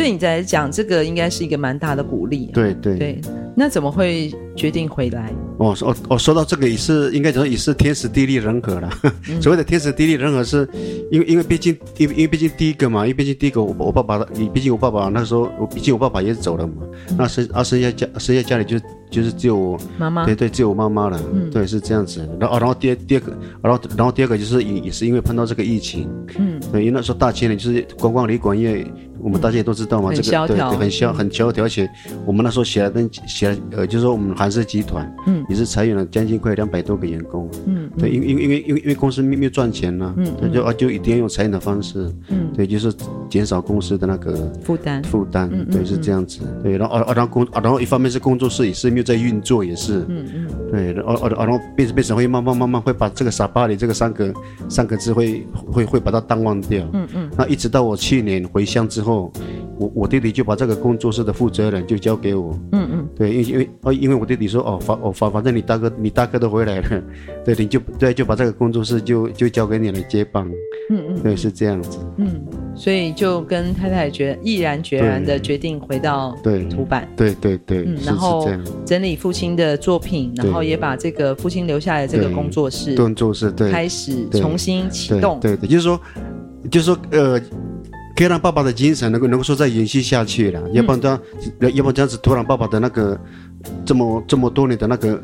[0.00, 2.46] 对你来讲，这个应该是一个蛮大的鼓励。
[2.54, 3.20] 对对对。
[3.54, 5.30] 那怎么会决定回来？
[5.58, 8.90] 哦哦哦，说到这个也是应该讲也是天时地利人和了。
[9.28, 10.66] 嗯、 所谓的天时地利人和，是
[11.10, 16.74] 因为因为毕竟因为因为毕竟第一个嘛，因为毕竟第一个我我爸爸的，你毕竟我爸爸那时候我毕竟我爸爸也走了嘛，
[17.10, 18.78] 嗯、那剩啊剩下家剩下家里就
[19.10, 21.20] 就是只有我妈妈，对对，只有我妈妈了。
[21.34, 22.26] 嗯，对，是这样子。
[22.40, 26.08] 然后然后第二第二个，然后然后第二个就是也也是因为碰到这个疫情。
[26.38, 28.86] 嗯，对，因为那时候大千呢就是观光旅馆业，
[29.22, 31.88] 我们大家也都知道嘛，嗯、这个对对很萧很萧条，而且
[32.24, 37.48] 我们那时候写了登写了呃就是说我们韩氏集团，嗯，也是裁员了将近快两百多个员工。
[37.66, 42.10] 嗯，对，因为因为因为因为因为公司没没有赚钱呢，嗯，对，就啊就一定要用裁员的方式。
[42.28, 42.92] 嗯，对，就是
[43.28, 46.40] 减少公司的那个负担负担，对，是这样子。
[46.62, 50.04] 对，然后啊啊然后工啊然后一方面是工作室也是没有在运作，也是。
[50.08, 50.46] 嗯嗯。
[50.70, 54.32] 对，然后啊然后变变成会慢慢慢慢会把这个傻巴里这个三个
[54.68, 56.86] 三个字会会会把它淡忘掉。
[56.92, 57.30] 嗯嗯。
[57.36, 62.58] 那一直到我去年回乡之后，我我弟弟就把这个工作室的负责人就交给我。
[62.72, 63.08] 嗯嗯。
[63.16, 67.02] 对，因为因为哦因为我弟弟说哦反哦反反正你大哥你大哥都回来了，
[67.44, 70.48] 对，你就对就把这个工作室就就交给你来接棒。
[70.90, 71.20] 嗯嗯。
[71.22, 71.98] 对，是这样子。
[72.18, 72.40] 嗯。
[72.74, 78.48] 所以就跟太太决毅然决然的决定回到对土版，对对对，嗯，然后
[78.86, 86.00] 整理父亲的作品，然后也把这个父亲留下来的这个工作室，工作室对，开始重新启动，对对，就是说，
[86.70, 87.40] 就是说，呃，
[88.16, 91.20] 可以让爸爸的精神能够能够说再延续下去了，要不然这样，
[91.74, 93.18] 要不然这样子突然爸爸的那个
[93.84, 95.22] 这么这么多年的那个。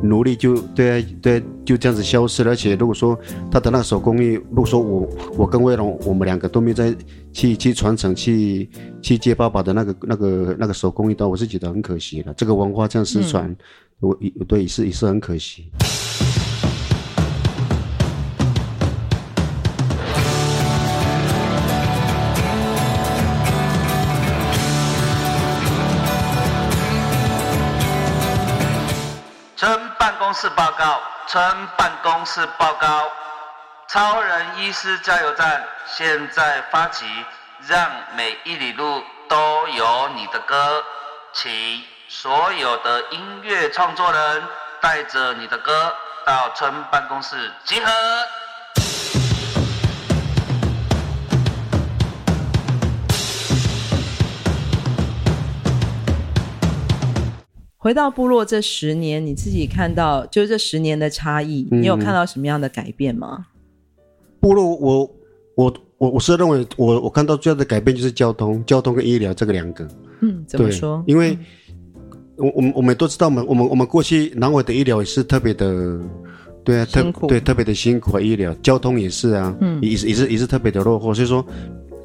[0.00, 2.52] 努力就对啊，对，就这样子消失了。
[2.52, 3.18] 而且如果说
[3.50, 6.94] 他的那个手工艺，如果说我我跟威龙，我们两个都没有在
[7.32, 8.68] 去去传承，去
[9.02, 12.34] 去接爸爸的那个那个那个手工艺的话，我是觉得很可惜了。
[12.34, 13.56] 这个文化这样失传，嗯、
[14.00, 15.68] 我对也是也是很可惜。
[30.40, 33.10] 室报告，村办公室报告，
[33.88, 37.04] 超人医师加油站现在发起，
[37.66, 40.84] 让每一里路都有你的歌，
[41.32, 44.44] 请所有的音乐创作人
[44.80, 45.92] 带着你的歌
[46.24, 47.92] 到村办公室集合。
[57.88, 63.46] 回到部落这十年，你自己看到就是这十年的差异，嗯、你有看到什么样的改变吗？
[64.40, 65.10] 部落，我
[65.54, 69.88] 我我我是认为，我我看到最大的改变就是交通，交通跟医疗这个两个。
[70.20, 71.02] 嗯，怎么说？
[71.06, 71.38] 因为，
[72.36, 75.98] 我我们我们都知道嘛，我们我们过去南回的医疗也是特别的，
[76.62, 81.42] 对啊，特对特别的辛苦啊，医疗交通也是啊，嗯，也是也是也是特别的落后，所以说，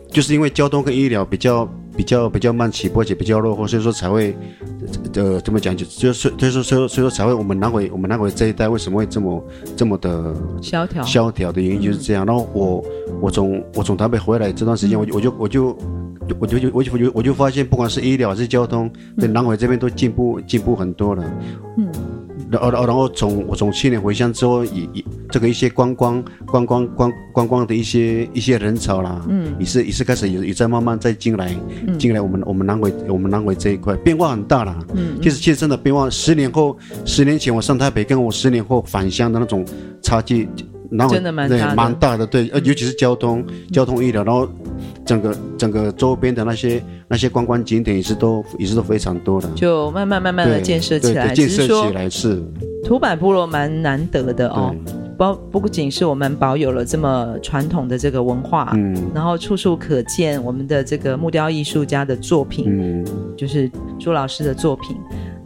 [0.08, 1.70] 就是因为交通跟医疗比较。
[1.96, 4.36] 比较比较慢起步，而且比较落后，所以说才会，
[5.16, 9.44] 呃，这么讲就就是，所以说所以说所以说才会我们南回我们南回这一代为什么会这么
[9.76, 12.26] 这么的萧条萧条的原因就是这样。
[12.26, 12.84] 嗯、然后我
[13.22, 15.78] 我从我从台北回来这段时间，我我就我就
[16.40, 21.24] 我就我就我就我就发现，不管是医疗还是交通，在南回这边都进步进步很多了。
[21.78, 21.92] 嗯。
[22.60, 31.56] 然后，然后从我从去年回乡之后，也也这个一些观光、观光、观观光的一些一些人潮啦，嗯，也是也是开始也也在慢慢在进来，
[31.88, 39.66] 嗯、进来我们我们南回我们南回这一块变化很大啦，嗯，其实其实真的变化，十年后十年前我上台北，跟我十年后返乡的那种
[40.02, 40.48] 差距。
[40.98, 44.48] 然后真的蛮大的，对，蛮大的，对，呃，尤其是交通、交通医疗，然后
[45.06, 52.44] 整个整个周边的那些那些观光景点也是都也是都非常多的，就慢慢慢慢的建设起来，建设起来是。
[52.86, 54.76] 土坂部落蛮难得的哦，
[55.18, 63.06] 包不仅是我们保有了这么传统的这个文化，嗯，然后处处可见我们的这个木雕艺术家的作品，嗯，
[63.38, 64.98] 就是朱老师的作品。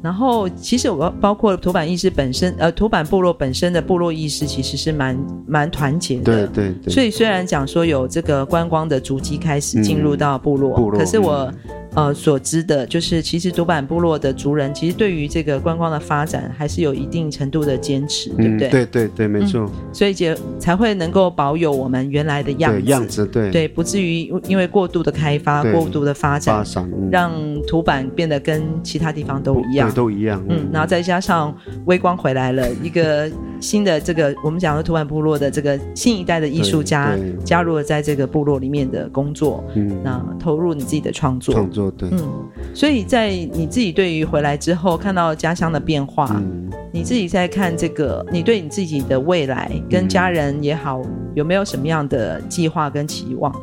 [0.07, 6.23] 然后，其实我包包括土坂意识本身，呃，土坂部落本身的部落意识其实是蛮蛮团结的。
[6.23, 6.93] 对对对。
[6.93, 11.51] 所以虽然讲说有这个观光的足迹开始进入到部落，嗯、部落可是我
[11.97, 18.67] 呃所知的，就是其实土板部落的族人，其实对于这个观光的发展，还是有一定程度的坚持，对不对？
[18.67, 19.61] 嗯、对对对，没错。
[19.61, 20.27] 嗯、所以就
[20.59, 27.31] 才会能够保有我们原来的样子，对样子对对，不至于因为过度的开发、过度的发展，发嗯、让
[27.67, 30.39] 土板变得跟其他地方都一样，都一样。
[30.49, 31.51] 嗯，嗯然后再加上
[31.85, 33.27] 微光回来了，一个
[33.59, 51.01] 新的这个我们讲的土板部落的这个新一代的艺术家加入了在这个部落里面的工作，嗯，那投入你自己的创作，创作对，嗯，所以在你自己对于回来之后看到家乡的变化，嗯，你自己在看这个，你对你自己的未来跟家人也好，
[51.35, 53.53] 有没有什么样的计划跟期望？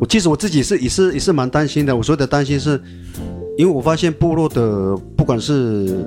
[0.00, 2.80] 我其实我自己是也是也是蛮担心的，我所有的担心是，
[3.56, 6.04] 因为我发现部落的不管是。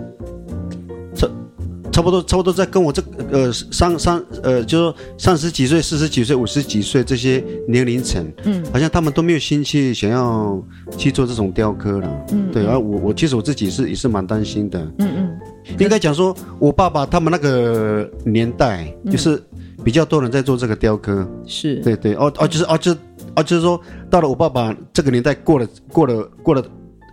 [1.98, 10.64] 差不多，差不多在跟我这呃三三呃，就是说三十几岁、四十几岁、五十几岁这些年龄层，嗯，好像他们都没有兴趣想要
[10.96, 15.40] 去做这种雕刻了，嗯，对，而我我其实我自己是也是蛮担心的，嗯嗯，
[15.80, 19.42] 应该讲说，我爸爸他们那个年代就是
[19.84, 21.78] 比较多人在做这个雕刻，是。
[21.78, 22.96] 对对，哦哦就是哦就
[23.36, 26.64] 哦就是说，到了我爸爸这个年代过了过了过了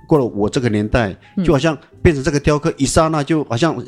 [0.06, 3.82] 过了我这个年代，就好像变成这个雕刻一刹那就好像。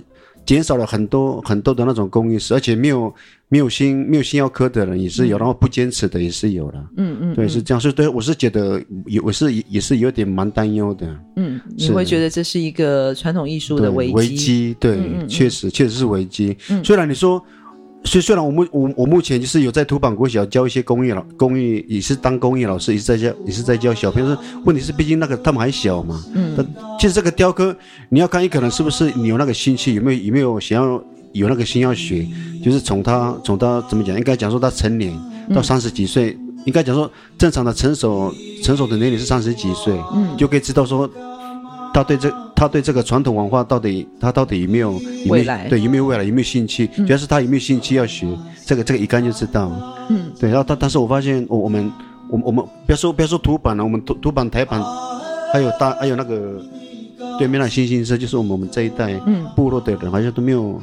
[0.47, 3.13] 减少了很多很多的那种工艺师，而且没有
[3.49, 6.83] 没有心没有心要刻的人也是有，嗯、然后不坚持的也是有的。
[6.97, 11.07] 嗯嗯，对，是这样，所以对我是觉得有我是也是有点蛮担忧的。
[11.37, 14.13] 嗯，你会觉得这是一个传统艺术的危机？
[14.15, 16.57] 危机，对，嗯嗯嗯确实确实是危机。
[16.71, 17.45] 嗯、虽然你说。
[18.07, 24.37] 所以虽然我目我我目前就是有在土坂国小教一些工艺老工艺，也是当工艺老师，也是在教也是在教小朋友。
[24.65, 26.57] 问题是毕竟那个他们还小嘛，嗯，
[27.01, 27.77] 其实这个雕刻
[28.09, 32.27] 你要看，一个人是不是你有那个兴趣，有没有有没有想要有那个心要学，
[32.65, 35.13] 就是从他从他怎么讲，应该讲说他成年
[35.53, 41.11] 到三十几岁，嗯、应该讲说正常的成熟成熟的年龄是三十几岁，嗯，就可以知道说。
[41.97, 45.67] 他对这，他对这个传统文化到底，他到底有没有，有没有未来？
[45.67, 46.23] 对，有没有未来？
[46.25, 46.87] 有没有兴趣？
[46.89, 48.27] 主要是他有没有兴趣要学
[48.67, 49.73] 这个，这个一看就知道。
[50.11, 50.51] 嗯，对。
[50.51, 51.91] 然后，但但是我发现，我我们，
[52.29, 54.79] 我我们不要说不要说土版了，我们土土版台版，
[55.55, 56.63] 还有大还有那个
[57.39, 59.15] 对面那星星社，就是我们我们这一代
[59.55, 60.79] 部落的人，好像都没有。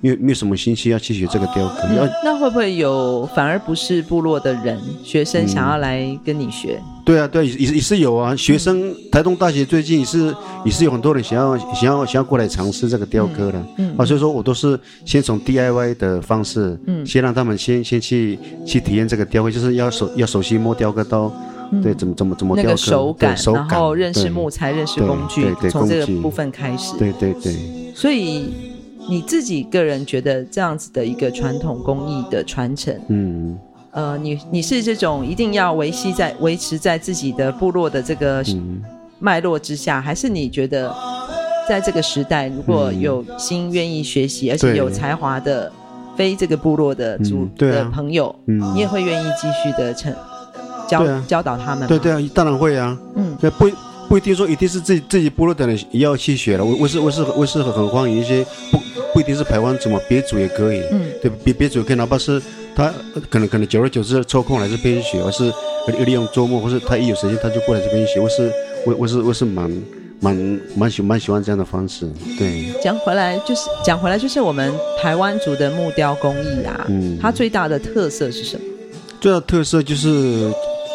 [0.00, 6.80] 没有没有什么兴趣要去学这个雕刻，嗯，那会不会有反而不是部落的人学生想要来跟你学？
[6.80, 8.36] 嗯、对啊，对，也也是有啊。
[8.36, 10.34] 学生，嗯、台东大学最近也是
[10.64, 21.32] 也是有很多人想要想要想要过来尝试这个雕刻的，嗯，啊，所以说我都是先从 DIY 的方式，嗯，先让他们先先去去体验这个雕刻，就是要手要熟悉摸雕刻刀，
[21.72, 27.52] 嗯、对，怎么怎么怎么雕刻，那个手感，手感，然后认识木材，认识工具，从这个部分开始，对对对，
[27.96, 28.67] 所以。
[29.08, 33.58] 你自己个人觉得这样子的一个传统工艺的传承，嗯，
[33.92, 38.44] 呃，你你是这种一定要维系在维持在自己的部落的这个
[39.18, 40.94] 脉络之下，嗯、还是你觉得
[41.68, 45.72] 在这个时代，如果有心愿意学习、嗯、而且有才华的
[46.16, 50.14] 非这个部落的族、的朋友，嗯，你也会愿意继续的成
[50.86, 51.88] 教、啊、教导他们？
[51.88, 53.70] 对对啊，当然会啊，嗯，那不。
[54.08, 58.78] 不一定说一定是自己自己部落的人也要去学了，我我是我是我是很欢迎一些不
[59.18, 62.40] 不一定是排湾族嘛，别族也可以，嗯，对，别别族可以，哪怕是
[62.76, 62.94] 他
[63.28, 65.52] 可能可能久而久之抽空来这边学，而是
[66.04, 68.52] 利用周末，或是他一有时间他就过来这边学，我是
[68.86, 69.68] 我我是我是蛮
[70.20, 72.72] 蛮蛮喜蛮喜欢这样的方式，对。
[72.80, 78.62] 讲回来就是讲回来就是我们台湾族的木雕工艺啊，嗯，它最大的特色是什么？
[79.20, 80.48] 最大的特色就是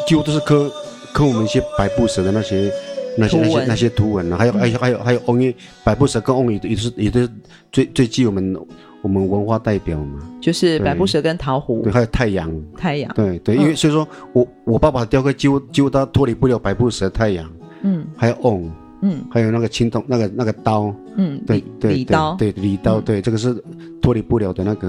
[0.08, 0.72] 几乎都是刻
[1.14, 2.72] 刻我们一些白布蛇的那些。
[3.18, 7.30] 那些那些那些图文啊，还有还有还有还有翁语百步蛇跟翁语也是也是
[7.72, 8.56] 最最具我们
[9.02, 17.50] 我们文化代表嘛，就是百步蛇跟桃湖，对，还有太阳，太阳，对对，因为所以说我我爸爸雕刻几乎几乎他脱离不了百步蛇、太阳，
[17.82, 18.72] 嗯，还有翁，
[19.02, 23.54] 嗯，还有那个青铜那个那个刀，嗯，对对礼刀，对礼刀，对这个是
[24.02, 24.88] 脱离不了的那个，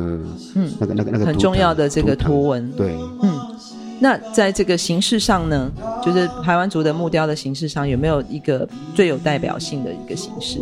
[0.55, 3.33] 嗯，那个那个那个很重要的这个图文，对，嗯。
[4.05, 5.73] 那在这个形式上呢，
[6.05, 10.59] 就是台湾族的木雕的形式上，有没有一个最有代表性的一个形式？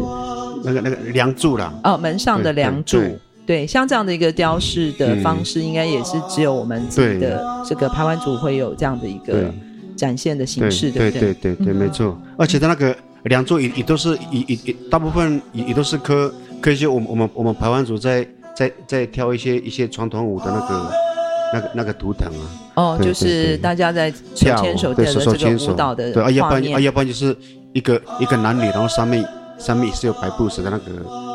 [0.63, 1.75] 那个那个梁柱啦。
[1.83, 2.99] 哦，门上的梁柱。
[2.99, 9.53] 对，对，像这样的一个雕饰的方式，应该也是只有我们自己的这个排湾族会有这样的一个
[9.97, 11.35] 展现的形式，对不对？
[11.35, 12.17] 对对对对，没错。
[12.39, 18.25] 而且它那个梁柱也也都是也也也大部分也也都是刻刻一些我们我们我们排湾族在
[18.55, 20.93] 在在跳一些一些传统舞的那个。
[21.53, 27.37] 那个那个图腾啊，哦，就是大家在手牵手的这个舞蹈的对，啊，要不然啊，要不然就是
[27.73, 29.25] 一个一个男女，然后上面
[29.59, 30.85] 上面也是有白布什的那个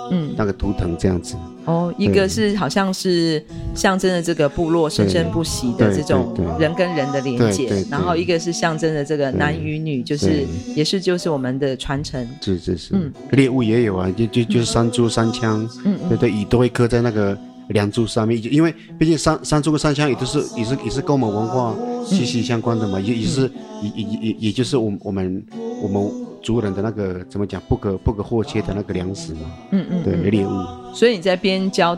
[0.10, 1.36] 嗯，那个图腾这样子。
[1.66, 3.44] 哦，一个是好像是
[3.76, 12.26] 象征着这个部落生生不息的这种人跟人的连接，然后一个是象征着这个男与女，就是也是就是我们的传承。
[12.42, 17.38] 是是是，嗯，猎物也有啊，就就就是山猪山羌，嗯对对，也都会刻在那个
[17.70, 21.76] 梁柱三面，因为毕竟山山猪跟山羌也都是也是也是跟我们文化
[22.06, 23.52] 息息相关的嘛，也也是
[23.82, 25.46] 也也也也就是我我们
[25.82, 26.28] 我们。
[26.44, 30.50] 族人的那个怎么讲，不可不可或缺的那个粮食嘛，嗯嗯，对，猎物。
[30.94, 31.98] 所以你在边教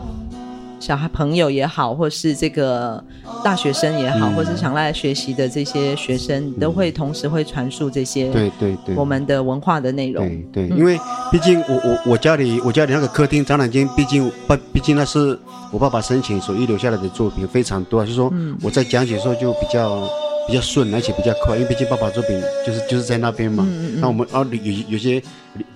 [0.80, 3.02] 小孩朋友也好，或是这个
[3.44, 10.26] 大学生也好，嗯、或是想来学习的这些学生，嗯、都会同时会传述这些对对对我们的文化的内容。
[10.52, 10.98] 对对，因为
[11.30, 15.38] 毕竟我我我家里我家里那个客厅展览间，毕竟毕毕竟那是
[15.70, 20.08] 我爸爸生前所遗留下来的作品非常多，就是说我在讲解的时候就比较。
[20.48, 23.64] 比较顺，而且比较快，因为毕竟爸爸作品就是就是在那边嘛。
[23.68, 25.22] 嗯嗯，那我们啊有有些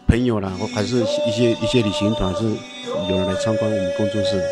[0.09, 0.97] 朋友啦，或还是
[1.29, 2.45] 一些一些旅行团是
[3.09, 4.43] 有人来参观我们工作室，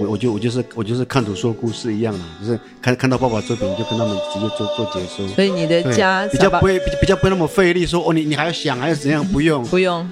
[0.00, 5.28] 我我就我就是我就是看图说故事一样的，就是看看到爸爸作品就跟他们直接做做解说。
[5.28, 9.24] 所以你的家比较不会比较不会那么费力，说哦你你还要想还要怎样？
[9.26, 10.08] 不用不用。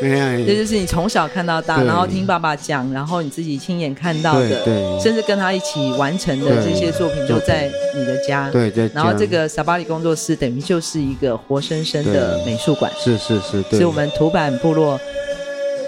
[0.00, 8.50] 这就是你从小看到大，然后听爸爸讲，然后你自己亲眼看到的，甚至跟他一起完成的这些作品，都在你的家。
[8.50, 8.90] 对对。
[8.94, 12.92] 然后这个萨巴里工作室等于就是一个活生生的美术馆。
[12.98, 13.62] 是是是。
[13.76, 15.00] 是我们土版部落，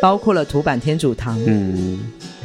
[0.01, 1.39] 包括了土版天主堂。
[1.47, 1.99] 嗯。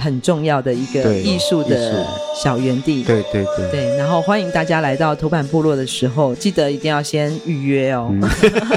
[0.04, 3.97] 很重要的一个艺术的小园地，对对对，对。
[3.97, 8.10] 然后欢迎大家来到土坂部落的时候，记得一定要先预约哦。
[8.12, 8.22] 嗯、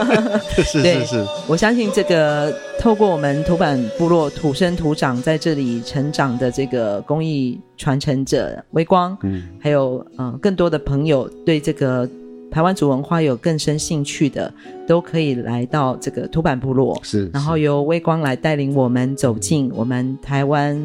[0.62, 12.08] 是是是，我相信这个透过我们土坂部落土生土长在这里成长的这个公益传承者微光，嗯，还有嗯、呃、更多的朋友对这个
[12.52, 14.52] 台湾族文化有更深兴趣的，
[14.86, 17.30] 都可以来到这个土坂部落，是，是。
[17.34, 20.80] 然后由微光来带领我们走进我们台湾。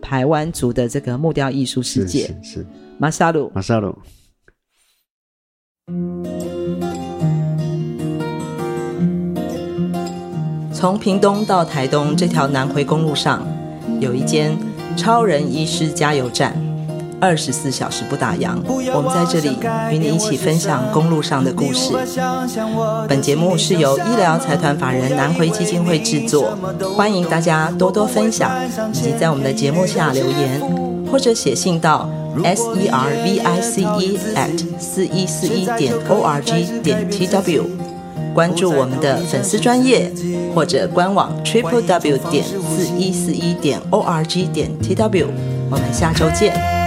[0.00, 2.66] 排湾族的这个木雕艺术世界是，是
[2.98, 3.96] 马萨鲁，马萨鲁。
[10.72, 13.44] 从屏东到台东这条南回公路上，
[14.00, 14.56] 有一间
[14.96, 16.56] 超人医师加油站。
[17.20, 18.56] 二十四小时不打烊，
[18.94, 19.56] 我们在这里
[19.90, 21.92] 与你一起分享公路上的故事。
[23.08, 26.56] 本节目是由医疗财团法人南回基金会制作，
[26.96, 28.50] 欢迎大家多多分享，
[28.92, 30.60] 以及在我们的节目下留言，
[31.10, 32.08] 或者写信到
[32.44, 37.64] s e r v i c e at 四一四一点 o r g 点 t w，
[38.32, 40.12] 关注我们的粉丝专业，
[40.54, 45.26] 或者官网 triple w 点四一四一点 o r g 点 t w，
[45.68, 46.77] 我们下周见。